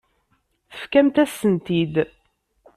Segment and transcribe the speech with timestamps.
[0.69, 1.95] Tefkamt-asen-t-id.